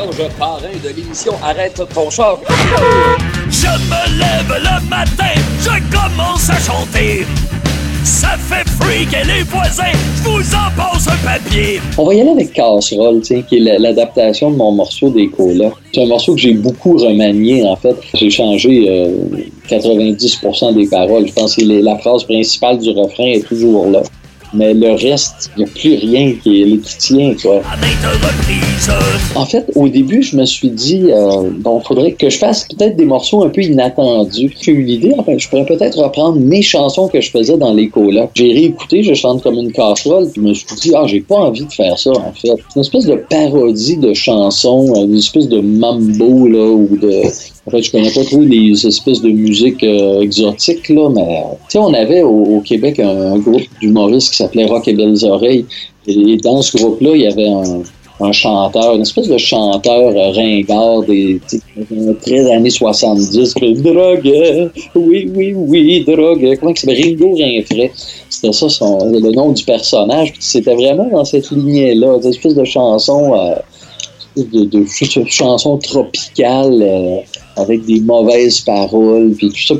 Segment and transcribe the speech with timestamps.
[0.00, 2.38] Serge, parrain de l'émission Arrête ton char.
[3.50, 7.26] Je me lève le matin, je commence à chanter.
[8.02, 11.80] Ça fait freak et les voisins, je vous en passe un papier.
[11.98, 15.72] On va y aller avec Casserole, qui est l'adaptation de mon morceau des colas.
[15.92, 17.96] C'est un morceau que j'ai beaucoup remanié, en fait.
[18.14, 19.14] J'ai changé
[19.68, 21.26] 90% des paroles.
[21.26, 24.02] Je pense que la phrase principale du refrain est toujours là
[24.52, 27.62] mais le reste, il n'y a plus rien qui est les tient, quoi.
[29.34, 32.96] En fait, au début, je me suis dit, euh, bon, faudrait que je fasse peut-être
[32.96, 34.52] des morceaux un peu inattendus.
[34.60, 37.90] J'ai eu l'idée, enfin, je pourrais peut-être reprendre mes chansons que je faisais dans les
[38.12, 38.28] là.
[38.34, 41.36] J'ai réécouté, je chante comme une casserole, puis je me suis dit, ah, j'ai pas
[41.36, 42.48] envie de faire ça, en fait.
[42.48, 47.22] C'est une espèce de parodie de chansons, une espèce de mambo, là, ou de
[47.66, 51.72] en fait, je connais pas trop les espèces de musique euh, exotiques, là, mais tu
[51.72, 55.66] sais, on avait au, Québec un, groupe d'humoristes qui s'appelait Rock et Belles Oreilles.
[56.06, 57.48] Et, dans ce groupe-là, il y avait
[58.20, 61.40] un, chanteur, une espèce de chanteur euh, ringard des
[62.20, 64.32] très années 70, drogue,
[64.94, 67.90] oui, oui, oui, drogue, comment il s'appelle, Ringo Rinfray.
[68.28, 70.34] C'était ça son, le nom du personnage.
[70.38, 73.54] C'était vraiment dans cette lignée-là, une espèce de chanson, euh,
[74.36, 74.84] de,
[75.26, 77.24] chanson tropicale
[77.56, 79.74] avec des mauvaises paroles, puis tout ça.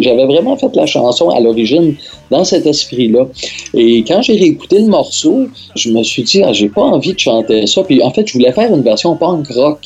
[0.00, 1.94] j'avais vraiment fait la chanson à l'origine
[2.30, 3.26] dans cet esprit-là.
[3.74, 5.46] Et quand j'ai réécouté le morceau,
[5.76, 7.82] je me suis dit, ah, j'ai pas envie de chanter ça.
[7.82, 9.80] Puis en fait, je voulais faire une version punk rock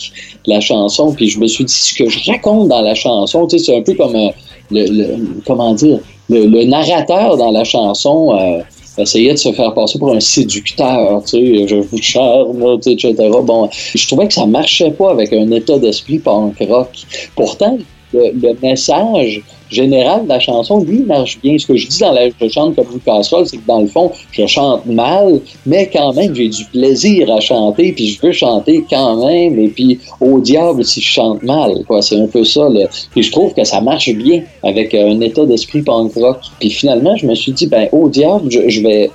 [0.46, 1.12] de la chanson.
[1.12, 3.76] Puis je me suis dit, ce que je raconte dans la chanson, tu sais, c'est
[3.76, 4.30] un peu comme euh,
[4.70, 5.16] le,
[5.46, 8.34] comment dire, le, narrateur dans la chanson.
[8.34, 8.62] Euh,
[8.98, 13.14] essayait de se faire passer pour un séducteur, tu sais, je vous charme, etc.
[13.42, 16.90] Bon, je trouvais que ça marchait pas avec un état d'esprit punk rock.
[17.34, 17.78] Pourtant,
[18.12, 21.56] le, message général de la chanson, lui, marche bien.
[21.58, 23.86] Ce que je dis dans la Je chante comme une casserole, c'est que dans le
[23.86, 28.32] fond, je chante mal, mais quand même, j'ai du plaisir à chanter, puis je veux
[28.32, 32.02] chanter quand même, et puis au diable si je chante mal, quoi.
[32.02, 32.86] C'est un peu ça, là.
[33.16, 36.38] Je trouve que ça marche bien avec un état d'esprit punk rock.
[36.60, 39.10] Puis finalement, je me suis dit, ben, au diable, je vais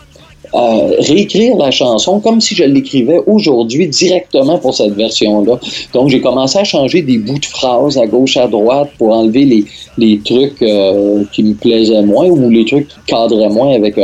[0.53, 5.59] réécrire la chanson comme si je l'écrivais aujourd'hui directement pour cette version-là.
[5.93, 9.45] Donc, j'ai commencé à changer des bouts de phrases à gauche, à droite pour enlever
[9.45, 9.65] les,
[9.97, 13.95] les trucs euh, qui me plaisaient moins ou les trucs qui cadraient moins avec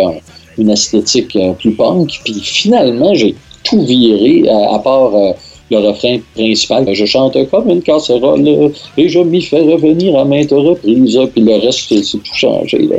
[0.57, 2.19] une esthétique euh, plus punk.
[2.23, 5.31] Puis finalement, j'ai tout viré, à, part euh,
[5.71, 6.87] le refrain principal.
[6.93, 11.19] Je chante comme une casserole et je m'y fais revenir à maintes reprises.
[11.33, 12.79] Puis le reste, c'est tout changé.
[12.79, 12.97] Là.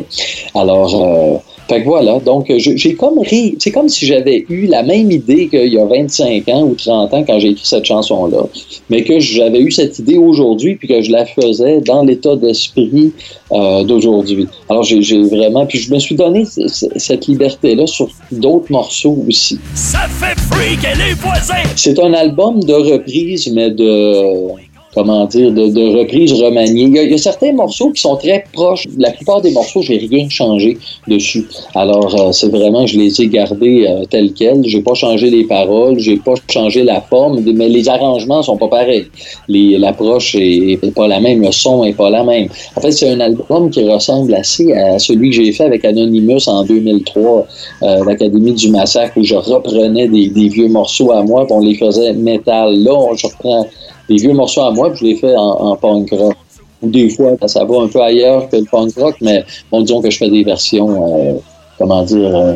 [0.55, 3.57] Alors, fait que voilà, donc j'ai comme ri.
[3.59, 7.15] C'est comme si j'avais eu la même idée qu'il y a 25 ans ou 30
[7.15, 8.45] ans quand j'ai écrit cette chanson-là,
[8.91, 13.13] mais que j'avais eu cette idée aujourd'hui puis que je la faisais dans l'état d'esprit
[13.53, 14.47] euh, d'aujourd'hui.
[14.69, 19.59] Alors j'ai vraiment, puis je me suis donné cette liberté-là sur d'autres morceaux aussi.
[19.75, 21.55] Ça fait freak les voisins!
[21.77, 24.65] C'est un album de reprise, mais de
[24.95, 26.85] comment dire, de, de reprises remaniées.
[26.85, 28.87] Il y, a, certains morceaux qui sont très proches.
[28.97, 30.79] La plupart des morceaux, j'ai rien changé
[31.09, 31.47] dessus.
[31.75, 34.65] Alors, euh, c'est vraiment, je les ai gardés euh, tels quels.
[34.65, 38.69] J'ai pas changé les paroles, j'ai pas changé la forme, mais les arrangements sont pas
[38.69, 39.07] pareils.
[39.49, 42.49] L'approche est, pas la même, le son est pas la même.
[42.77, 46.49] En fait, c'est un album qui ressemble assez à celui que j'ai fait avec Anonymous
[46.49, 47.47] en 2003,
[47.83, 51.61] euh, l'Académie du Massacre, où je reprenais des, des vieux morceaux à moi, puis on
[51.61, 52.83] les faisait métal.
[52.83, 53.67] Là, je reprends
[54.09, 56.37] des vieux morceaux à moi, je les fais en, punk rock.
[56.83, 60.11] Des fois, ça va un peu ailleurs que le punk rock, mais bon, disons que
[60.11, 61.35] je fais des versions, euh,
[61.79, 62.55] comment dire, euh,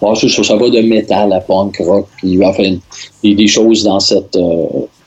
[0.00, 2.76] bon, ça, va de métal à punk rock, puis enfin,
[3.24, 4.66] a des choses dans cette, euh,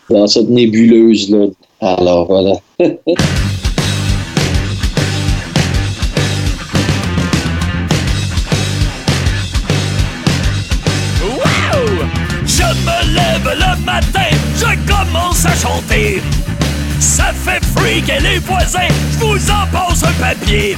[0.09, 1.47] dans cette nébuleuse-là.
[1.79, 2.53] Alors, voilà.
[16.99, 18.79] Ça fait freak et les voisins,
[19.13, 20.75] je vous en passe un papier.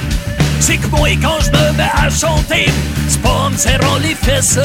[0.60, 2.66] C'est que moi, quand je me mets à chanter,
[3.08, 4.58] c'est pas me les fesses.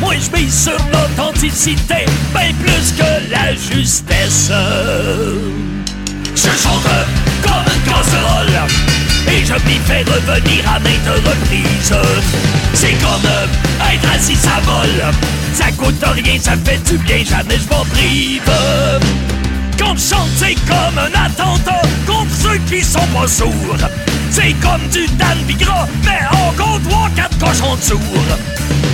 [0.00, 4.50] Moi, je mise sur l'authenticité, bien plus que la justesse.
[6.34, 6.88] Je chante
[7.42, 8.68] comme une casserole
[9.28, 11.94] et je m'y fais revenir à maintes reprises.
[12.74, 13.30] C'est comme
[13.92, 15.12] être assis, ça vole.
[15.54, 19.39] Ça coûte rien, ça fait du bien, jamais je m'en prive.
[19.80, 23.88] Je chante, c'est comme un attentat contre ceux qui sont pas sourds.
[24.30, 28.38] C'est comme du Dan Bigra, mais en compte trois, quatre cochons de sourds.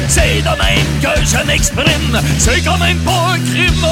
[0.08, 3.86] C'est de même que je m'exprime, c'est quand même pas un crime.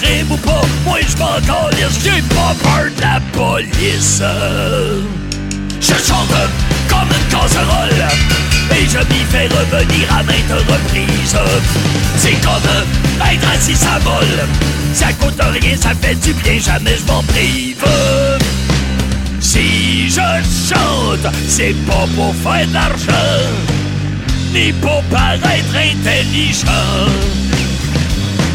[0.00, 4.22] Crime ou pas, moi je m'en calisse, j'ai pas peur de la police.
[5.80, 6.28] Je chante
[6.88, 11.36] comme une casserole Et je m'y fais revenir à maintes reprises
[12.16, 14.48] C'est comme être assis à vol
[14.92, 17.84] Ça coûte rien, ça fait du bien, jamais je m'en prive
[19.40, 23.50] Si je chante, c'est pas pour faire d'argent
[24.52, 27.10] Ni pour paraître intelligent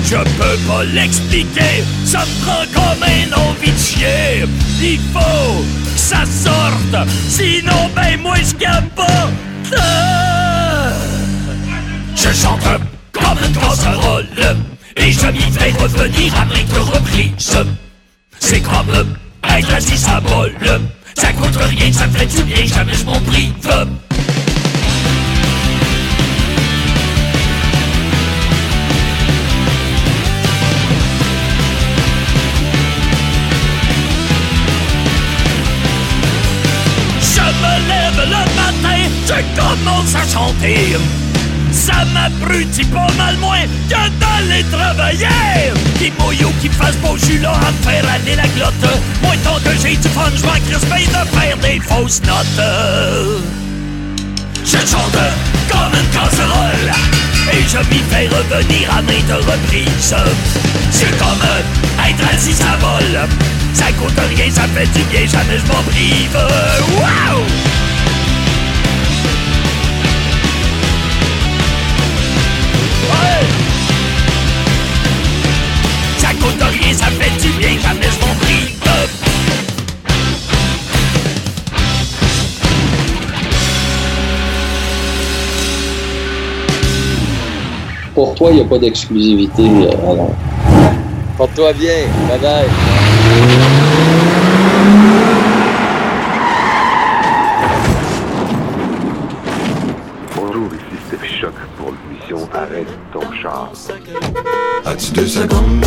[0.09, 4.43] je peux pas l'expliquer, ça me prend comme un envie de chier.
[4.81, 5.63] Il faut
[5.93, 8.55] que ça sorte, sinon ben moi je
[8.95, 9.29] pas.
[12.15, 12.61] Je chante
[13.11, 14.25] comme une casserole
[14.95, 17.57] et je m'y fais revenir avec le reprise.
[18.39, 18.89] C'est comme
[19.75, 20.53] assis à bol.
[21.15, 23.53] Ça coûte rien, ça fait du bien, jamais je m'en prive.
[37.21, 38.88] je
[39.55, 40.97] commence à chanter.
[41.71, 45.71] Ça m'abrutit pas mal moins que d'aller travailler.
[45.99, 48.99] Qui mouille ou qui fasse beau, jus là à me faire aller la glotte.
[49.21, 52.65] Moi, tant que j'ai du fun, je m'en de faire des fausses notes.
[54.65, 55.19] Je chante
[55.69, 56.91] comme une casserole
[57.53, 60.15] et je m'y fais revenir à maintes reprises.
[60.91, 61.45] C'est comme
[62.07, 63.29] être assis à vol.
[63.73, 66.37] Ça coûte rien, ça fait du bien, jamais je m'en prive.
[66.97, 67.88] Wow!
[76.69, 78.79] Rien, ça fait du bien, jamais je m'en prive.
[88.15, 90.35] Pour toi, il n'y a pas d'exclusivité, euh, alors?
[91.37, 91.93] Porte-toi bien.
[92.27, 92.65] Bye bye.
[100.35, 103.71] Bonjour, ici Steph Choc pour l'émission Arrête ton char.
[104.85, 105.79] As-tu deux secondes,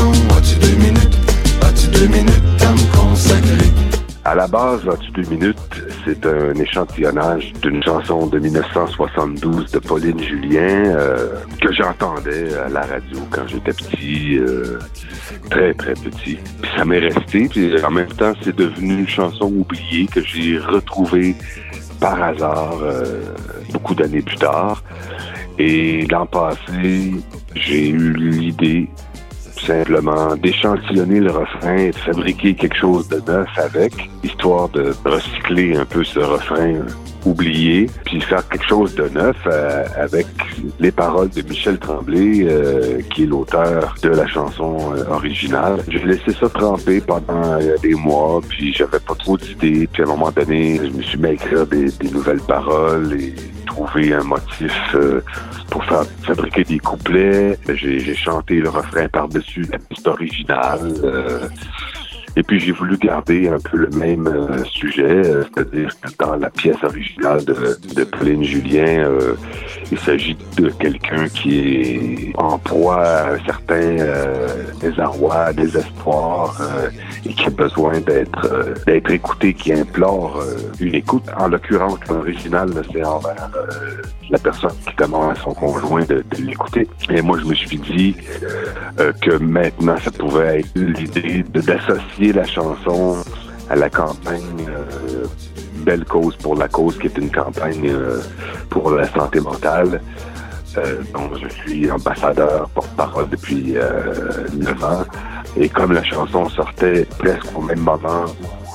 [4.42, 10.84] la base, As-tu deux minutes, c'est un échantillonnage d'une chanson de 1972 de Pauline Julien
[10.96, 14.80] euh, que j'entendais à la radio quand j'étais petit, euh,
[15.48, 16.40] très très petit.
[16.60, 20.58] Puis ça m'est resté, puis en même temps, c'est devenu une chanson oubliée que j'ai
[20.58, 21.36] retrouvée
[22.00, 23.22] par hasard euh,
[23.72, 24.82] beaucoup d'années plus tard.
[25.56, 27.12] Et l'an passé,
[27.54, 28.88] j'ai eu l'idée
[29.66, 33.92] simplement d'échantillonner le refrain et de fabriquer quelque chose de neuf avec,
[34.22, 36.74] histoire de recycler un peu ce refrain
[37.24, 40.26] oublié, puis faire quelque chose de neuf euh, avec
[40.80, 45.84] les paroles de Michel Tremblay, euh, qui est l'auteur de la chanson euh, originale.
[45.88, 50.08] J'ai laissé ça tremper pendant des mois, puis j'avais pas trop d'idées, puis à un
[50.08, 53.16] moment donné, je me suis mis à écrire des, des nouvelles paroles
[53.72, 55.22] trouver un motif euh,
[55.70, 55.82] pour
[56.28, 57.58] fabriquer des couplets.
[57.78, 60.92] J'ai j'ai chanté le refrain par-dessus la piste originale.
[61.04, 61.48] euh,
[62.36, 66.36] et puis j'ai voulu garder un peu le même euh, sujet, euh, c'est-à-dire que dans
[66.36, 69.34] la pièce originale de, de Pauline Julien, euh,
[69.90, 73.96] il s'agit de quelqu'un qui est en proie à un certain
[74.80, 76.60] désarroi, désespoir,
[77.26, 78.48] et qui a besoin d'être
[78.86, 80.42] d'être écouté, qui implore
[80.80, 81.24] une écoute.
[81.38, 83.50] En l'occurrence, l'original, c'est envers
[84.30, 86.88] la personne qui demande à son conjoint de, de l'écouter.
[87.10, 88.16] Et moi, je me suis dit
[89.20, 91.60] que maintenant, ça pouvait être l'idée de-
[92.30, 93.16] la chanson
[93.68, 95.24] à la campagne euh,
[95.84, 98.20] Belle cause pour la cause, qui est une campagne euh,
[98.70, 100.00] pour la santé mentale.
[100.78, 105.04] Euh, dont je suis ambassadeur porte-parole depuis euh, 9 ans.
[105.56, 108.24] Et comme la chanson sortait presque au même moment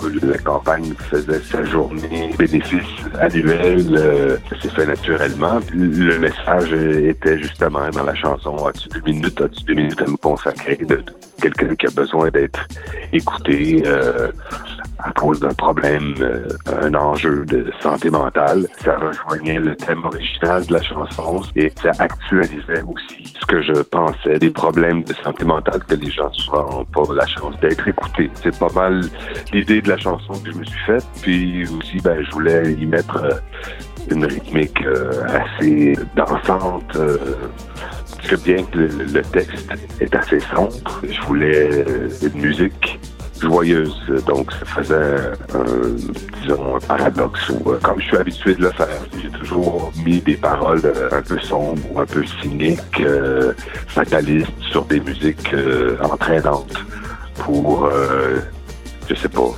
[0.03, 2.81] la campagne faisait sa journée bénéfice
[3.19, 5.59] annuel, euh, ça s'est fait naturellement.
[5.73, 10.17] Le message était justement dans la chanson As-tu deux minutes, as-tu deux minutes à me
[10.17, 11.03] consacrer de
[11.41, 12.67] quelqu'un qui a besoin d'être
[13.13, 14.31] écouté euh,
[14.99, 16.47] à cause d'un problème, euh,
[16.81, 18.67] un enjeu de santé mentale.
[18.83, 23.73] Ça rejoignait le thème original de la chanson et ça actualisait aussi ce que je
[23.83, 27.87] pensais des problèmes de santé mentale que les gens souvent n'ont pas la chance d'être
[27.87, 28.29] écoutés.
[28.43, 29.01] C'est pas mal
[29.53, 31.05] l'idée de la chanson que je me suis faite.
[31.21, 33.31] Puis aussi, ben, je voulais y mettre euh,
[34.11, 36.95] une rythmique euh, assez dansante.
[36.95, 37.17] euh,
[38.15, 42.99] parce que bien que le, le texte est assez sombre, je voulais euh, une musique
[43.41, 44.23] joyeuse.
[44.25, 45.15] Donc, ça faisait
[45.53, 45.63] un,
[46.41, 48.87] disons, un paradoxe où, euh, comme je suis habitué de le faire,
[49.21, 53.53] j'ai toujours mis des paroles euh, un peu sombres ou un peu cyniques, euh,
[53.87, 55.55] fatalistes sur des musiques
[56.01, 56.77] entraînantes
[57.35, 57.89] pour,
[59.07, 59.51] je sais pas,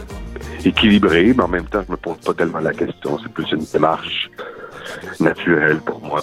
[0.65, 3.17] équilibrer, mais en même temps, je me pose pas tellement la question.
[3.23, 4.29] C'est plus une démarche
[5.19, 6.21] naturel pour moi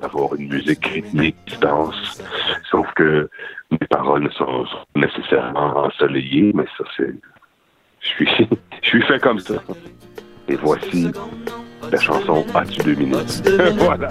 [0.00, 2.22] d'avoir une musique rythmique qui se danse.
[2.70, 3.28] Sauf que
[3.70, 7.14] mes paroles sont, sont nécessairement ensoleillées, mais ça c'est.
[8.00, 8.28] Je suis,
[8.82, 9.54] je suis fait comme ça.
[10.48, 11.10] Et voici
[11.90, 13.42] la chanson As-tu deux minutes?
[13.76, 14.08] voilà.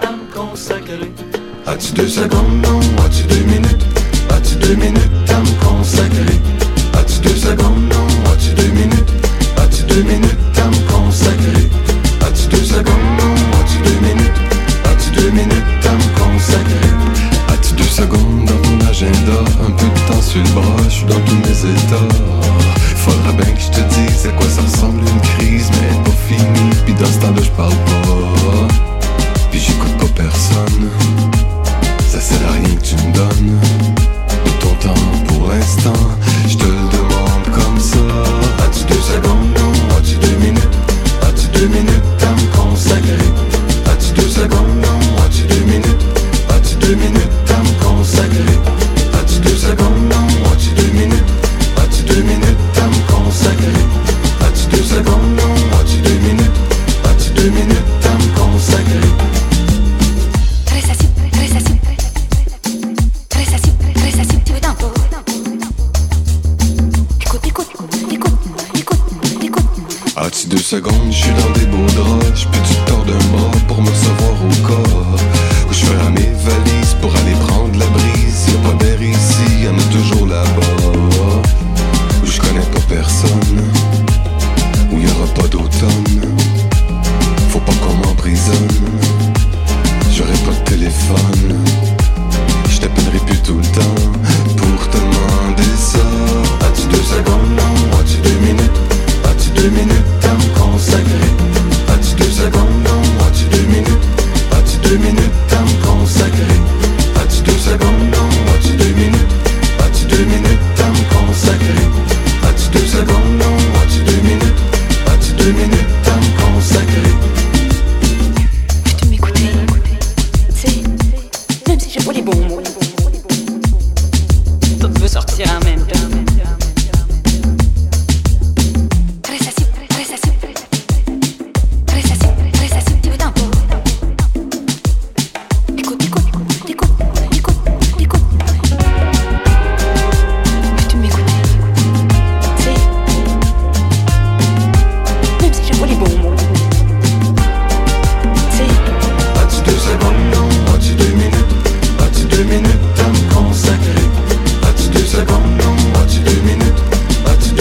[1.68, 2.80] As-tu deux secondes, non?
[3.06, 3.45] As-tu deux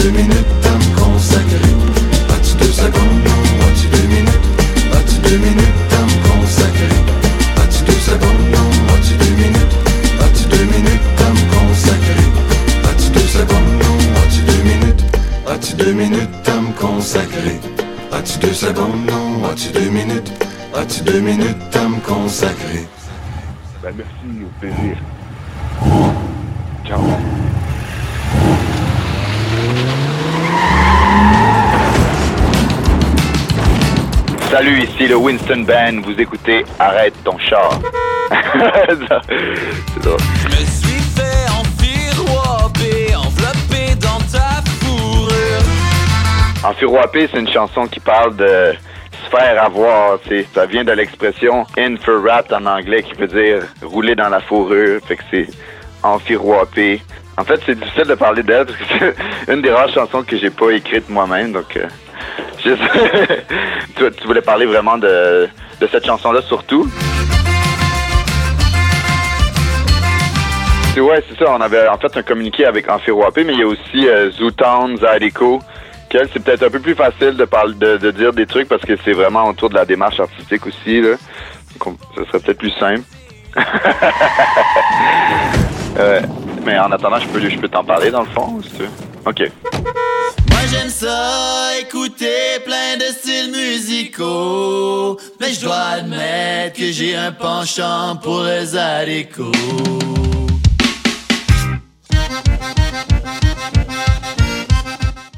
[0.04, 1.72] deux minutes à me consacrer
[2.28, 4.48] As-tu deux secondes, non As-tu deux minutes
[4.92, 7.00] As-tu deux minutes à me consacrer
[7.56, 9.76] As-tu deux secondes, non As-tu deux minutes
[10.20, 12.28] As-tu deux minutes à me consacrer
[12.84, 15.04] As-tu deux secondes, non As-tu deux minutes
[15.48, 17.58] As-tu deux minutes à me consacrer
[18.12, 20.32] As-tu deux secondes, non As-tu deux minutes
[20.74, 22.86] As-tu deux minutes à me consacrer
[23.82, 25.23] Ben, merci, au.
[34.56, 36.02] Salut, ici le Winston Band.
[36.04, 37.76] Vous écoutez Arrête ton char.
[38.30, 40.20] C'est drôle.
[40.38, 45.34] Je me suis fait enfiroiper, enveloppé dans ta fourrure.
[46.62, 48.74] Enfiroapé, c'est une chanson qui parle de
[49.24, 50.20] se faire avoir.
[50.54, 54.38] Ça vient de l'expression in for rat en anglais qui veut dire rouler dans la
[54.38, 55.00] fourrure.
[55.04, 55.48] Fait que c'est
[56.04, 57.02] enfiroapé.
[57.36, 59.14] En fait, c'est difficile de parler d'elle parce que
[59.46, 61.50] c'est une des rares chansons que j'ai pas écrite moi-même.
[61.50, 61.88] Donc, euh,
[63.96, 65.48] tu, voulais parler vraiment de,
[65.90, 66.88] cette chanson-là surtout?
[70.96, 71.50] Ouais, c'est ça.
[71.50, 74.96] On avait en fait un communiqué avec Enfiroapé, mais il y a aussi euh, Zootown,
[74.96, 75.60] Zydeco,
[76.32, 79.68] c'est peut-être un peu plus facile de, dire des trucs parce que c'est vraiment autour
[79.70, 81.00] de la démarche artistique aussi.
[81.00, 81.16] Là.
[81.72, 83.02] Donc, on- ça serait peut-être plus simple.
[85.96, 86.20] Euh,
[86.66, 88.88] mais en attendant, je peux, je peux t'en parler dans le fond, si tu veux.
[89.26, 90.43] OK.
[90.70, 95.18] J'aime ça, écouter plein de styles musicaux.
[95.40, 99.52] Mais je dois admettre que j'ai un penchant pour le Zydeco.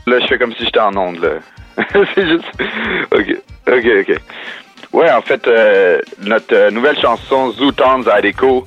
[0.06, 1.38] Là, je fais comme si j'étais en onde, là.
[2.14, 2.45] c'est juste...
[3.11, 4.21] OK, OK, OK.
[4.97, 8.65] Ouais, en fait, euh, notre euh, nouvelle chanson, Zootown Zydeco,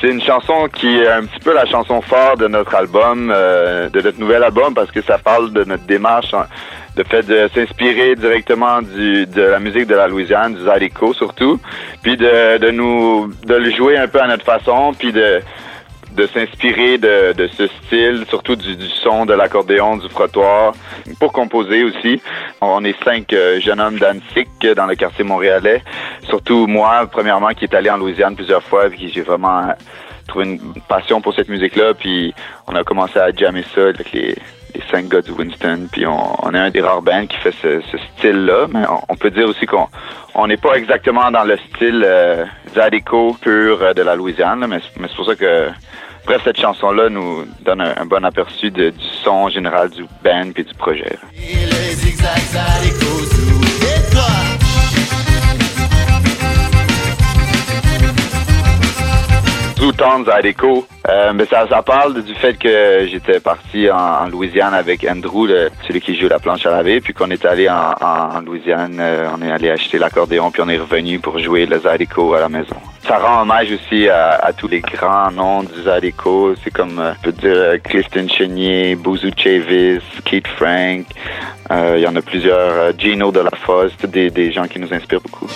[0.00, 3.90] c'est une chanson qui est un petit peu la chanson phare de notre album, euh,
[3.90, 6.34] de notre nouvel album, parce que ça parle de notre démarche
[6.96, 11.60] le fait de s'inspirer directement du, de la musique de la Louisiane, du Zydeco surtout,
[12.02, 15.42] puis de, de nous de le jouer un peu à notre façon, puis de
[16.16, 20.72] de s'inspirer de, de ce style, surtout du, du son de l'accordéon, du frottoir,
[21.20, 22.20] pour composer aussi.
[22.60, 25.82] On est cinq euh, jeunes hommes d'Annecy dans le quartier montréalais.
[26.28, 29.74] Surtout moi, premièrement, qui est allé en Louisiane plusieurs fois, puis j'ai vraiment
[30.26, 32.34] trouvé une passion pour cette musique-là, puis
[32.66, 34.34] on a commencé à jammer ça avec les,
[34.90, 37.96] cinq gars de Winston, puis on, est un des rares bands qui fait ce, ce
[37.96, 39.88] style-là, mais on, peut dire aussi qu'on
[40.34, 42.44] on n'est pas exactement dans le style euh,
[43.40, 45.70] pur euh, de la Louisiane, là, mais c'est pour ça que
[46.26, 48.92] Bref, cette chanson-là nous donne un, bon aperçu du
[49.22, 51.16] son général du band puis du projet.
[51.36, 51.66] Et
[59.78, 65.06] Zootown Zydeco, euh, mais ça, ça parle du fait que j'étais parti en, Louisiane avec
[65.08, 65.48] Andrew,
[65.86, 69.42] celui qui joue la planche à laver, puis qu'on est allé en, Louisiane, euh, on
[69.42, 72.76] est allé acheter l'accordéon, puis on est revenu pour jouer le Zydeco à la maison.
[73.06, 77.12] Ça rend hommage aussi à, à tous les grands noms du Zydeco, c'est comme, euh,
[77.18, 81.04] je peux dire, euh, Clifton Chenier, Bouzou Chavis, Keith Frank,
[81.70, 84.92] euh, il y en a plusieurs, Gino de la Fosse, des, des gens qui nous
[84.92, 85.48] inspirent beaucoup.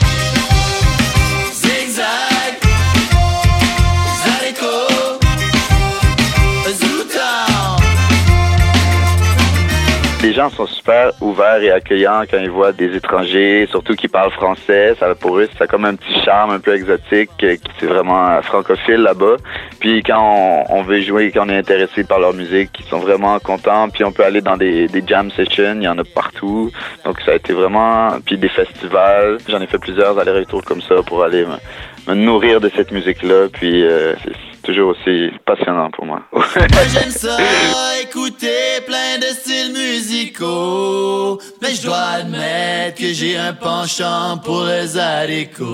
[10.22, 14.30] Les gens sont super ouverts et accueillants quand ils voient des étrangers, surtout qui parlent
[14.32, 14.94] français.
[15.00, 17.30] Ça, pour eux, ça a comme un petit charme un peu exotique.
[17.42, 19.36] euh, qui- C'est vraiment euh, francophile là-bas.
[19.80, 23.38] Puis quand on, veut jouer, quand on est intéressé par leur musique, ils sont vraiment
[23.38, 23.88] contents.
[23.88, 26.70] Puis on peut aller dans des, jam sessions, il y en a partout.
[27.06, 28.10] Donc ça a été vraiment...
[28.26, 29.38] Puis des festivals.
[29.48, 31.46] J'en ai fait plusieurs allers-retours comme ça pour aller
[32.08, 33.48] me, nourrir de cette musique-là.
[33.50, 34.12] Puis euh,
[34.62, 36.22] toujours aussi passionnant pour moi.
[36.92, 37.36] J'aime ça,
[38.02, 41.40] écouter plein de styles musicaux.
[41.62, 45.72] Mais je dois admettre que j'ai un penchant pour les Zydeco.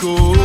[0.00, 0.37] go.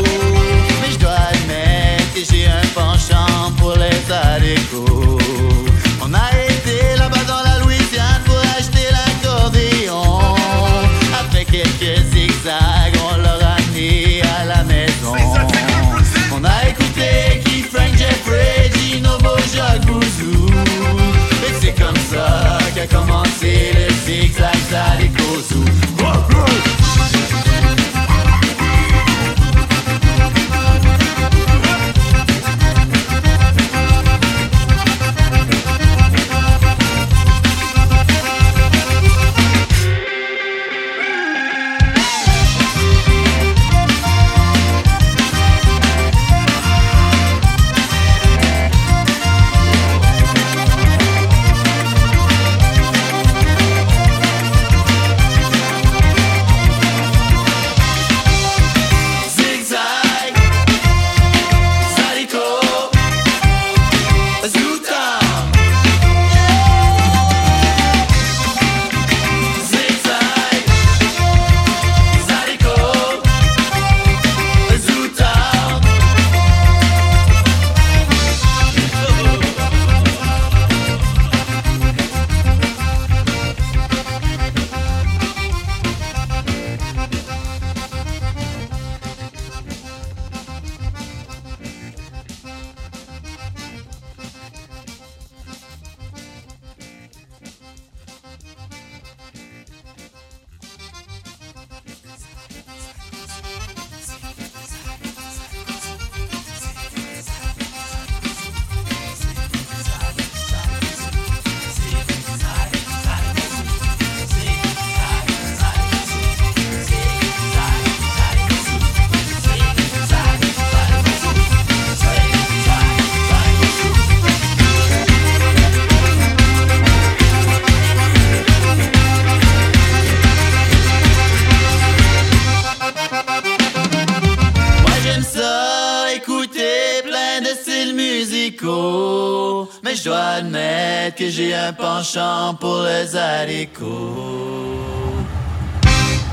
[142.03, 143.85] Un penchant pour les haricots.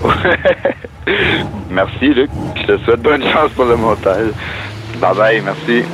[1.70, 2.30] merci, Luc.
[2.56, 4.33] Je te souhaite bonne chance pour le montage.
[5.00, 5.85] Bye bye, merci.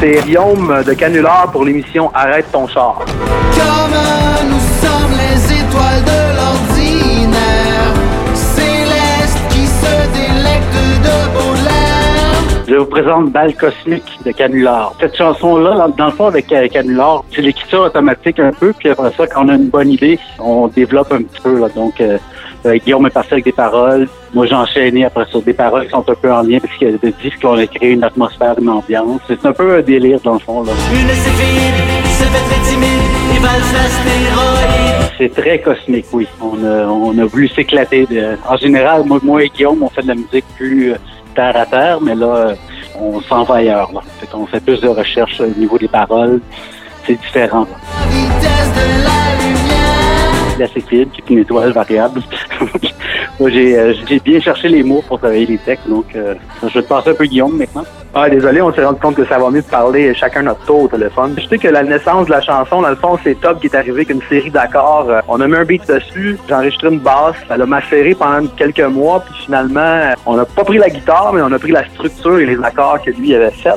[0.00, 2.98] C'est Guillaume de Canular pour l'émission Arrête ton char.
[2.98, 6.73] Comme nous sommes les étoiles de
[12.66, 14.94] Je vous présente Balle cosmique de Canular.
[14.98, 19.10] Cette chanson-là, dans- le fond, avec euh, Canular, c'est l'écriture automatique un peu, puis après
[19.16, 21.58] ça, quand on a une bonne idée, on développe un petit peu.
[21.60, 21.68] Là.
[21.74, 22.16] Donc, euh,
[22.64, 24.08] euh, Guillaume est parti avec des paroles.
[24.32, 26.90] Moi, j'ai enchaîné après ça des paroles qui sont un peu en lien, parce qu'il
[26.90, 29.20] y a des disques qu'on a créé une atmosphère, une ambiance.
[29.28, 30.62] C'est un peu un délire, dans le fond.
[30.62, 30.72] Là.
[30.92, 32.88] Une se fait timide.
[35.18, 36.26] C'est très cosmique, oui.
[36.40, 38.06] On a, on a voulu s'éclater.
[38.06, 40.96] de- En général, moi, moi et Guillaume, on fait de la musique plus euh,
[41.34, 42.54] terre à terre, mais là,
[42.98, 43.90] on s'en va ailleurs.
[43.92, 44.00] Là.
[44.20, 46.40] Fait fait plus de recherches au niveau des paroles.
[47.06, 47.66] C'est différent.
[51.30, 52.20] Une étoile variable.
[53.40, 56.88] euh, j'ai bien cherché les mots pour travailler les textes, donc euh, je vais te
[56.88, 57.84] passer un peu Guillaume maintenant.
[58.14, 60.82] Ah, désolé, on s'est rendu compte que ça va mieux de parler chacun notre tour
[60.82, 61.34] au téléphone.
[61.36, 63.74] Je sais que la naissance de la chanson, dans le fond, c'est Top qui est
[63.74, 65.06] arrivé avec une série d'accords.
[65.10, 68.46] Euh, On a mis un beat dessus, j'ai enregistré une basse, elle a macéré pendant
[68.56, 71.84] quelques mois, puis finalement, on n'a pas pris la guitare, mais on a pris la
[71.86, 73.74] structure et les accords que lui avait fait.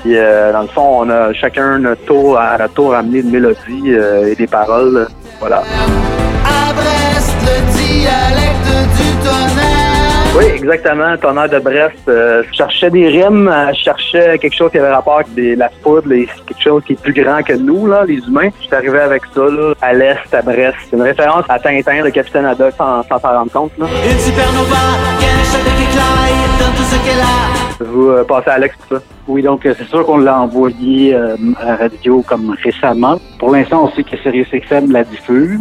[0.54, 4.36] Dans le fond, on a chacun notre tour à notre tour amené une mélodie et
[4.36, 5.08] des paroles.
[5.40, 5.64] Voilà.
[6.68, 10.38] À Brest, le dialecte du tonnerre.
[10.38, 11.16] Oui, exactement.
[11.18, 11.98] Tonnerre de Brest.
[12.08, 15.56] Euh, je cherchais des rimes, euh, je cherchais quelque chose qui avait rapport avec des,
[15.56, 18.50] la foudre, les- quelque chose qui est plus grand que nous, là, les humains.
[18.60, 20.76] Je suis arrivé avec ça, là, à l'est, à Brest.
[20.90, 23.72] C'est une référence à Tintin, le capitaine Haddock, sans s'en rendre compte.
[23.80, 23.86] Là.
[24.10, 24.84] Une supernova
[25.20, 27.78] qui a un chef de éclair dans tout ce qu'elle a.
[27.80, 29.04] Je vais vous euh, passer à Alex pour ça.
[29.28, 33.20] Oui, donc euh, c'est sûr qu'on l'a envoyé euh, à la radio comme récemment.
[33.40, 35.60] Pour l'instant, on sait que SiriusXM la diffuse.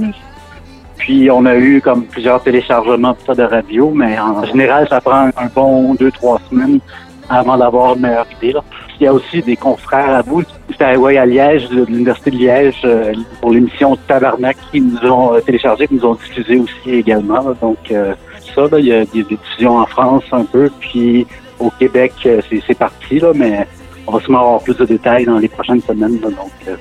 [0.99, 5.47] Puis on a eu comme plusieurs téléchargements de radio, mais en général, ça prend un
[5.55, 6.81] bon deux, trois semaines
[7.29, 8.53] avant d'avoir une meilleure idée.
[8.53, 8.63] Là.
[8.99, 10.43] Il y a aussi des confrères à vous.
[10.71, 15.35] C'était ouais, à Liège, de l'Université de Liège, euh, pour l'émission Tabarnak, qui nous ont
[15.35, 17.43] euh, téléchargé, qui nous ont diffusé aussi également.
[17.43, 17.55] là.
[17.61, 18.15] Donc euh,
[18.55, 21.27] ça, là, il y a des diffusions en France un peu, puis
[21.59, 23.67] au Québec, c'est parti, là, mais
[24.07, 26.19] on va sûrement avoir plus de détails dans les prochaines semaines.
[26.19, 26.77] donc,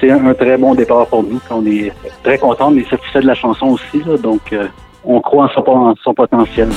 [0.00, 1.40] c'est un, très bon départ pour nous.
[1.50, 4.02] On est très contents, mais satisfait de la chanson aussi.
[4.22, 4.66] donc, euh,
[5.04, 6.68] on croit en son, en son potentiel.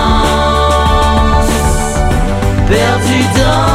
[0.00, 2.00] De danse,
[2.68, 3.69] perdue dans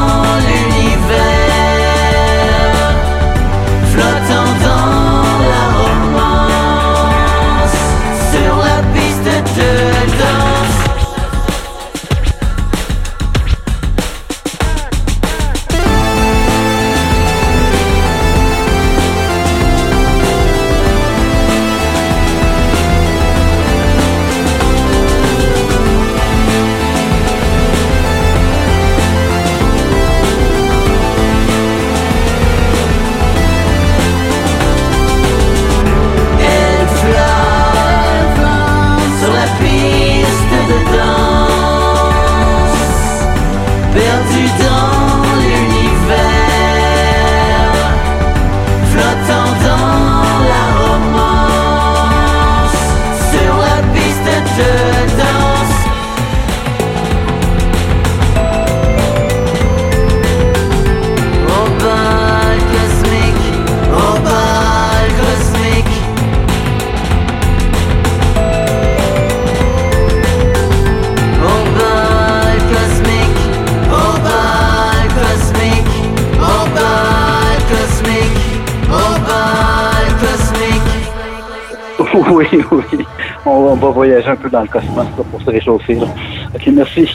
[84.24, 85.98] un peu dans le cosmos pour se réchauffer.
[85.98, 87.10] OK, merci.